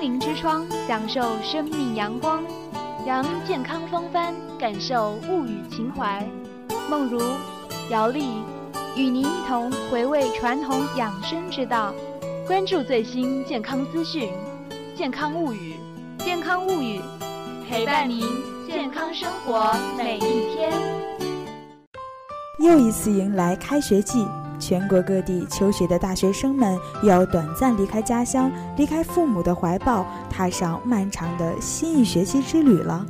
[0.00, 2.42] 灵之窗，享受生命阳光，
[3.06, 6.26] 扬健康风帆，感受物语情怀。
[6.88, 7.20] 梦如、
[7.90, 8.24] 姚丽
[8.96, 11.92] 与您一同回味传统养生之道，
[12.46, 14.32] 关注最新健康资讯，
[14.96, 15.74] 健康物语，
[16.18, 16.98] 健康物语，
[17.68, 18.26] 陪伴您
[18.66, 20.72] 健康生活每一天。
[22.58, 24.26] 又一次迎来开学季。
[24.60, 33.04] 全国各地求学的大学生们要短暂离开家乡，离开父母的怀抱，踏上漫长的新一学期之旅了。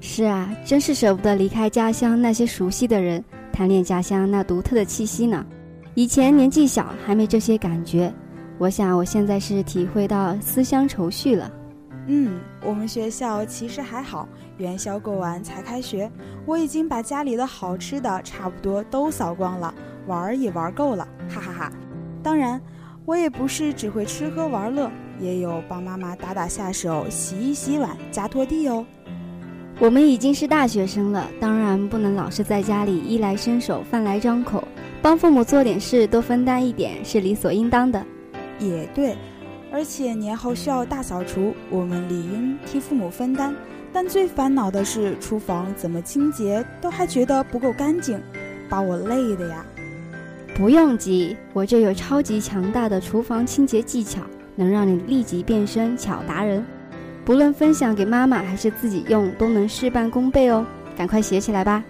[0.00, 5.46] 是啊，真是舍不得离开家乡那些熟悉的人，贪恋家乡那独特的气息呢。
[5.94, 8.12] 以前年纪小还没这些感觉，
[8.58, 11.50] 我想我现在是体会到思乡愁绪了。
[12.06, 16.10] 嗯，我们学校其实还好，元宵过完才开学，
[16.46, 19.74] 我已经把家里的好吃的差不多都扫光了。
[20.08, 21.72] 玩也玩够了，哈哈哈！
[22.20, 22.60] 当然，
[23.04, 24.90] 我也不是只会吃喝玩乐，
[25.20, 28.84] 也有帮妈妈打打下手、洗一洗碗、加拖地哦。
[29.78, 34.66] 我们已经是大学生了，当然不能老是在家里衣来伸手、饭来张口，
[35.00, 38.04] 帮父母做点事，多分担一点是理所应当的。
[38.58, 39.16] 也对，
[39.70, 43.54] 而且年后需要大扫除，我们理应替父母分担。
[43.92, 48.20] 但最烦恼的是，厨房怎么清洁都还觉得不够干净，
[48.68, 49.64] 把我累的呀。
[50.58, 54.22] 不用急，我这有超级强大的厨房清洁技巧，
[54.56, 56.66] 能让你立即变身巧达人。
[57.24, 60.66] 不论分享给妈妈还是自己用，都能事半功倍哦。
[60.96, 61.84] 赶快学起来吧！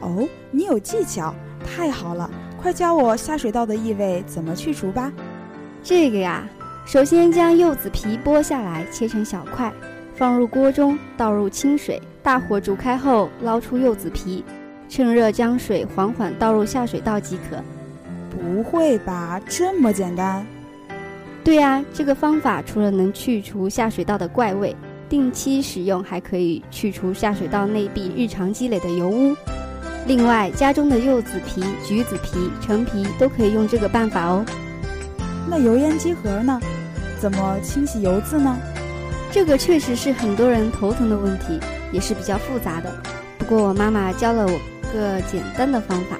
[0.00, 2.30] 哦，你有技巧，太好了！
[2.60, 5.10] 快教我下水道的异味怎么去除吧。
[5.82, 6.46] 这个呀，
[6.84, 9.72] 首先将柚子皮剥下来，切成小块，
[10.14, 14.44] 放入锅中，倒入清水，大火煮开后捞出柚子皮，
[14.86, 17.56] 趁热将水缓缓倒入下水道即可。
[18.32, 20.46] 不会吧，这么简单？
[21.44, 24.74] 对呀，这个方法除了能去除下水道的怪味，
[25.08, 29.36] 定期使用还可以去除下水道内壁日常积累的油污。
[30.06, 34.44] 另外，家中的柚子皮、橘子皮、橙皮都可以用这个办法哦。
[35.48, 36.58] 那油烟机盒呢？
[37.20, 38.56] 怎么清洗油渍呢？
[39.30, 41.60] 这个确实是很多人头疼的问题，
[41.92, 42.92] 也是比较复杂的。
[43.38, 44.60] 不过我妈妈教了我
[44.92, 46.16] 个简单的方法。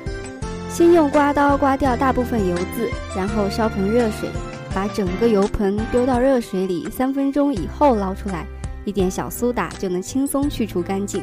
[0.72, 4.30] 先用刮刀刮掉大部分油渍，然后烧盆热水，
[4.74, 8.46] 把整个油盆丢到热水里，三分钟以后捞出来，
[8.86, 11.22] 一点小苏打就能轻松去除干净。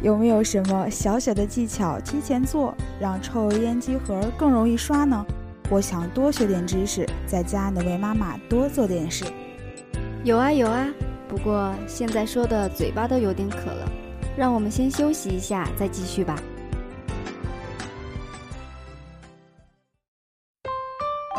[0.00, 5.26] 有没有什么小小的技巧提前做，让抽油烟机盒更容易刷呢？
[5.68, 9.26] 我想多学点知识，在家能为妈妈多做点事。
[10.24, 10.88] 有啊有啊，
[11.28, 13.92] 不过现在说的嘴巴都有点渴了，
[14.38, 16.34] 让我们先休息一下，再继续吧。
[21.30, 21.38] 小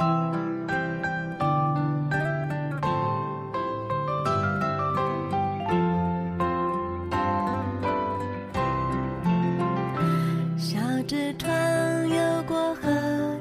[11.06, 12.90] 纸船游过河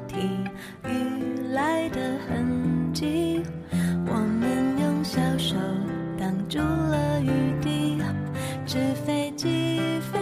[0.08, 0.16] 堤
[0.84, 3.44] 雨来的痕迹
[4.06, 5.54] 我们用小手
[6.18, 8.02] 挡住了雨滴
[8.66, 10.19] 纸飞机飞。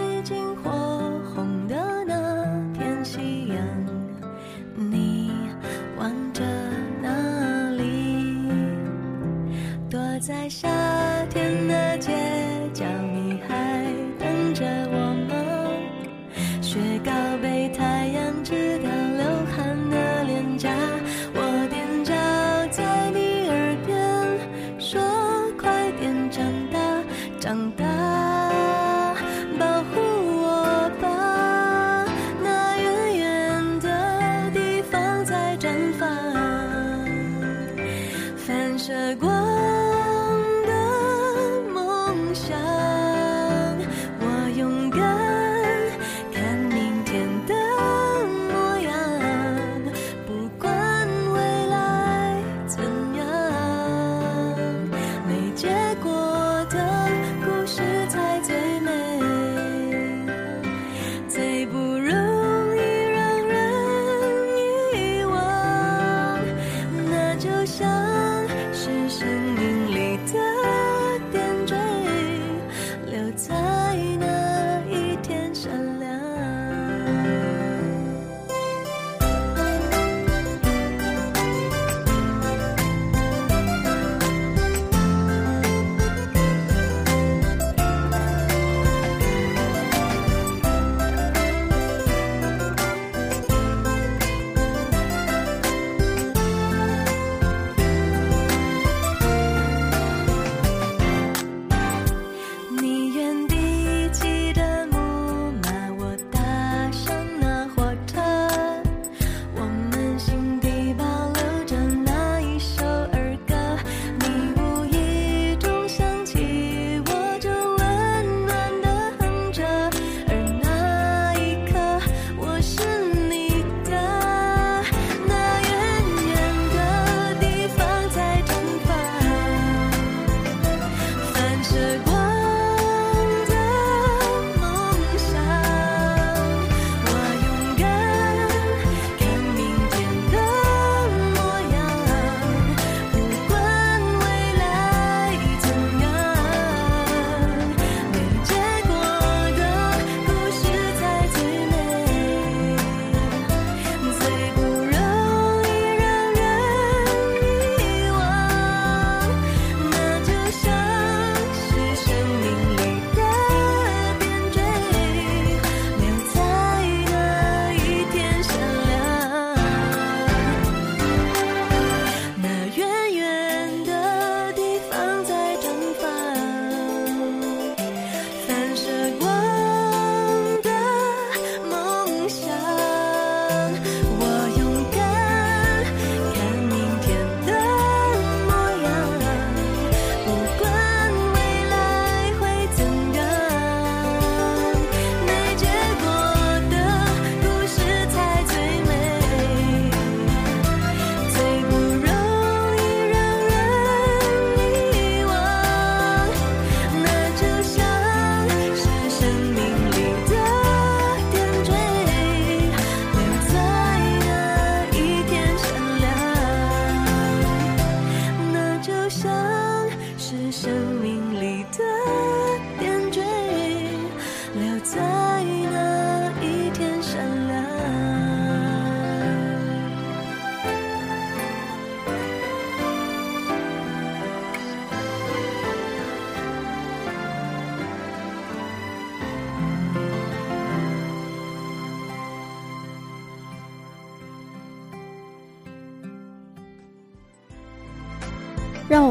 [27.49, 27.88] 故事。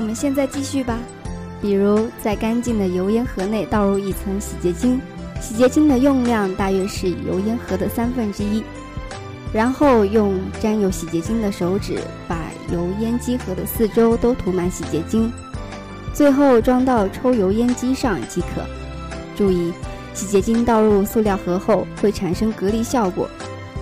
[0.09, 0.99] 我们现在继续吧。
[1.61, 4.99] 比如，在干净的油烟盒内倒入一层洗洁精，
[5.39, 8.65] 洗洁精的用量大约是油烟盒的三分之一。
[9.53, 12.39] 然后用沾有洗洁精的手指把
[12.73, 15.31] 油烟机盒的四周都涂满洗洁精，
[16.15, 18.65] 最后装到抽油烟机上即可。
[19.37, 19.75] 注意，
[20.15, 23.29] 洗洁精倒入塑料盒后会产生隔离效果。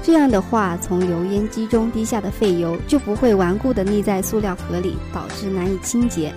[0.06, 6.32] 这样的话，从油烟机中滴下的废油就不会顽固地腻在塑料盒里，导致难以清洁。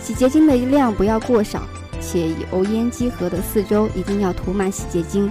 [0.00, 1.62] 洗洁精的量不要过少，
[2.00, 5.30] 且油烟机盒的四周一定要涂满洗洁精，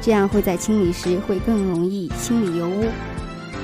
[0.00, 2.86] 这样会在清理时会更容易清理油污。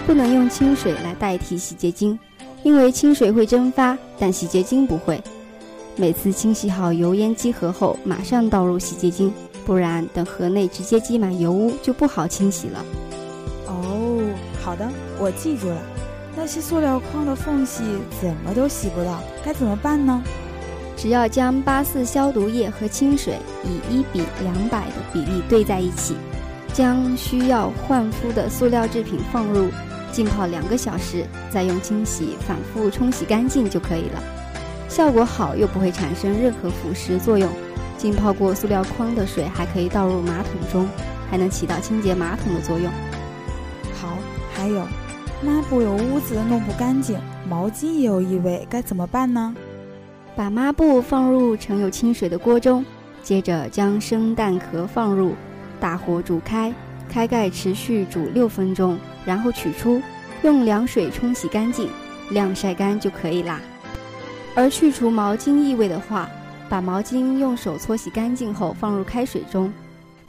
[0.06, 2.16] 不能用清水来代替洗洁精，
[2.62, 5.20] 因为清水会蒸发，但洗洁精不会。
[5.96, 9.32] 每次清洗好油烟机盒后，马上倒入洗洁精，
[9.66, 12.84] 不然等盒内直接积满油污就不好清洗了。
[14.68, 14.86] 好的，
[15.18, 15.76] 我记住了。
[16.36, 17.82] 那些塑料筐的缝隙
[18.20, 20.22] 怎么都洗不到，该怎么办呢？
[20.94, 26.16] 只要将八四消毒液和清水以一比两百的比例兑在一起，
[26.74, 29.70] 将需要换肤的塑料制品放入，
[30.12, 34.22] 浸泡两个小时，再用清洗反复冲洗干净就可以了。
[34.86, 37.48] 效果好又不会产生任何腐蚀作用。
[37.96, 40.86] 浸泡过塑料筐的水还可以倒入马桶中，
[41.30, 42.92] 还能起到清洁马桶的作用。
[44.68, 44.86] 还有，
[45.42, 49.54] 抹布有污渍弄不干净，毛巾也有异味，该怎么办呢？
[50.36, 52.84] 把抹布放入盛有清水的锅中，
[53.22, 55.32] 接着将生蛋壳放入，
[55.80, 56.70] 大火煮开，
[57.08, 60.02] 开盖持续煮六分钟，然后取出，
[60.42, 61.88] 用凉水冲洗干净，
[62.28, 63.58] 晾晒干就可以啦。
[64.54, 66.28] 而去除毛巾异味的话，
[66.68, 69.72] 把毛巾用手搓洗干净后放入开水中，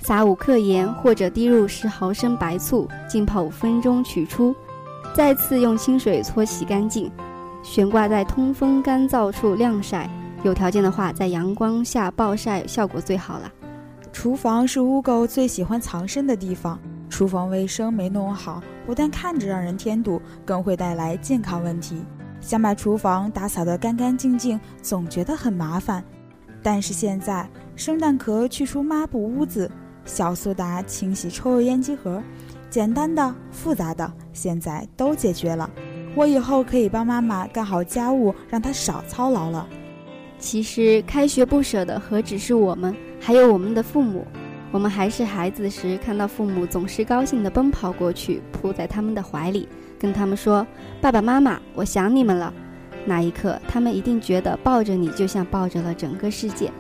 [0.02, 4.56] 撒五克盐或者滴入十毫升白醋，浸泡五分钟取出，
[5.14, 7.12] 再次用清水搓洗干净，
[7.62, 10.10] 悬挂在通风干燥处晾晒。
[10.44, 13.52] 有条件的话，在阳光下暴晒效果最好了。
[14.12, 16.80] 厨房是污垢最喜欢藏身的地方，
[17.10, 22.02] 厨房卫生没弄好，不但看着让人添堵，更会带来健康问题。
[22.42, 26.02] 想把厨房打扫得干干净净，总觉得很麻烦。
[26.64, 29.70] 但是现在，生蛋壳去除抹布污渍，
[30.10, 32.22] 小苏打清洗抽油烟机盒，
[32.68, 35.70] 简单的、复杂的，现在都解决了。
[36.16, 39.68] 我以后可以帮妈妈干好家务，让她少操劳了。
[40.40, 44.26] 其实，开学不舍的何止是我们，还有我们的父母。
[44.72, 50.66] 我们还是孩子时，看到父母总是高兴地奔跑过去，扑在他们的怀里，跟他们说
[51.00, 52.52] ：“爸爸妈妈，我想你们了。”
[53.06, 56.72] 那一刻，他们一定觉得抱着你就像抱着了整个世界。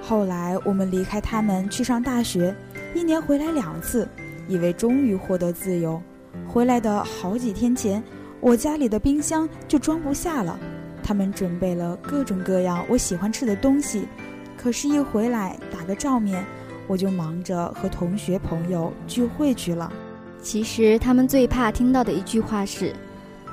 [0.00, 2.54] 后来，我们离开他们去上大学，
[2.98, 4.08] 一年回来两次，
[4.48, 6.02] 以为终于获得自由。
[6.48, 8.02] 回来的好几天前，
[8.40, 10.58] 我家里的冰箱就装不下了。
[11.00, 14.08] 他们准备了各种各样我喜欢吃的东西，
[14.56, 16.44] 可是，一回来打个照面，
[16.88, 19.92] 我就忙着和同学朋友聚会去了。
[20.42, 22.92] 其实，他们最怕听到的一句话是：“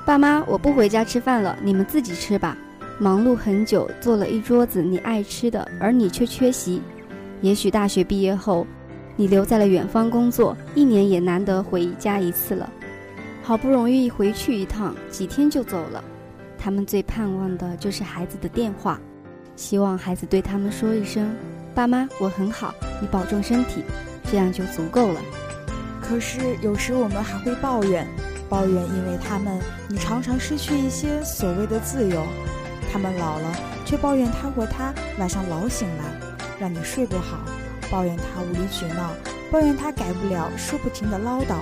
[0.04, 2.58] 爸妈，我不回家吃饭了，你们自己吃吧。”
[2.98, 6.82] 忙碌很久，做了一桌子你爱吃的，而你却缺席。
[7.42, 8.66] 也许大学毕业后，
[9.16, 12.70] 你留在了远方工作，一年也难得回家一次了。
[13.42, 16.04] 好不容易回去一趟，几天就走了。
[16.58, 19.00] 他们最盼望的就是孩子的电话，
[19.54, 21.34] 希望孩子对他们说一声
[21.74, 23.82] ：“爸妈，我很好，你保重身体。”
[24.28, 25.20] 这样就足够了。
[26.02, 28.06] 可是有时我们还会抱怨，
[28.48, 29.58] 抱怨因为他们，
[29.88, 32.22] 你常常失去一些所谓的自由。
[32.92, 36.04] 他们老了，却抱怨他或她晚上老醒来，
[36.58, 37.38] 让你睡不好；
[37.90, 39.12] 抱怨他无理取闹，
[39.50, 41.56] 抱怨他改不了说不停的唠叨，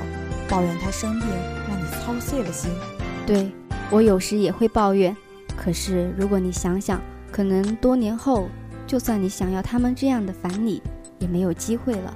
[0.49, 1.29] 抱怨他生病，
[1.69, 2.71] 让你操碎了心。
[3.27, 3.51] 对。
[3.91, 5.15] 我有时也会抱怨，
[5.55, 7.01] 可是如果你想想，
[7.31, 8.49] 可能多年后，
[8.87, 10.83] 就算你想要他们这样的烦你，
[11.19, 12.13] 也没有机会了。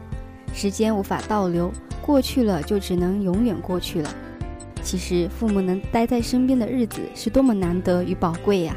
[0.54, 4.10] 时间无法倒流，过去了就只能永远过去了。
[4.82, 8.74] 其实父母能待在身边的日子是多么难得与宝贵呀！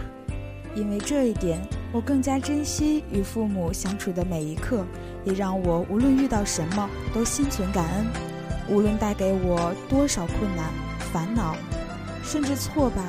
[0.76, 1.62] 因为这一点，
[1.94, 4.86] 我更加珍惜与父母相处的每一刻，
[5.24, 8.06] 也让我无论遇到什么都心存感恩。
[8.70, 10.66] 无论带给我多少困难、
[11.12, 11.56] 烦恼。
[12.24, 13.02] 甚至挫败，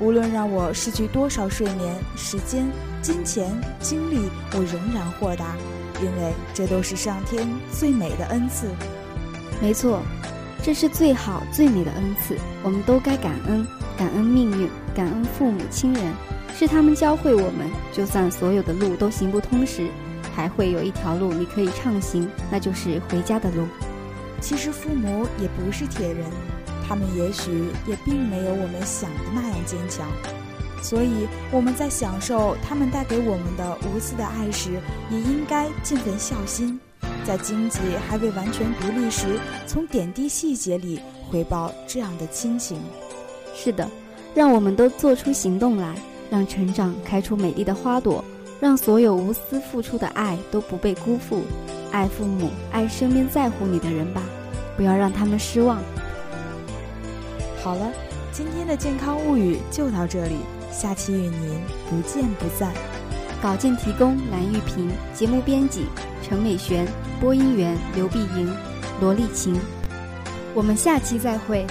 [0.00, 2.66] 无论让我失去多少睡眠、时间、
[3.00, 3.48] 金钱、
[3.80, 5.54] 精力，我仍然豁达，
[6.02, 8.66] 因为这都是上天最美的恩赐。
[9.62, 10.02] 没错，
[10.60, 13.64] 这是最好最美的恩赐，我们都该感恩，
[13.96, 16.12] 感恩命运，感恩父母亲人，
[16.52, 19.88] 是他们教会我们，就算所有的路都行不通时，
[20.38, 23.66] 还会有一条路你可以畅行，那就是回家的路。
[24.40, 26.24] 其实父母也不是铁人，
[26.86, 30.06] 他们也许也并没有我们想的那样坚强，
[30.80, 34.80] 所以我们在享受他们带给我们的无私的爱时，
[35.10, 36.78] 也应该尽份孝心。
[37.26, 42.78] 在经济还未完全独立时，从点滴细节里回报这样的亲情。
[43.56, 43.90] 是的，
[44.36, 45.96] 让我们都做出行动来，
[46.30, 48.24] 让成长开出美丽的花朵，
[48.60, 51.42] 让所有无私付出的爱都不被辜负。
[51.90, 54.22] 爱父母，爱身边在乎你的人吧，
[54.76, 55.80] 不要让他们失望。
[57.62, 57.90] 好了，
[58.32, 60.36] 今天的健康物语就到这里，
[60.70, 62.72] 下期与您不见不散。
[63.40, 65.86] 稿件提供蓝玉萍，节目编辑
[66.22, 66.86] 陈美璇，
[67.20, 68.52] 播音员刘碧莹、
[69.00, 69.58] 罗丽琴。
[70.54, 71.64] 我们下期再会。